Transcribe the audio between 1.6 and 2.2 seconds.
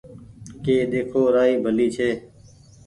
ڀلي ڇي